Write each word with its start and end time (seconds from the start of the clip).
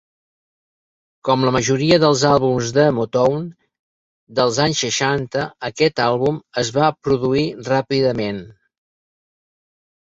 Com 1.27 1.43
la 1.47 1.51
majoria 1.55 1.99
dels 2.03 2.23
àlbums 2.29 2.71
de 2.79 2.87
Motown 3.01 3.45
dels 4.41 4.59
anys 4.67 4.83
seixanta, 4.87 5.45
aquest 5.71 6.03
àlbum 6.11 6.41
es 6.65 6.75
va 6.81 6.91
produir 7.09 7.49
ràpidament. 7.71 8.43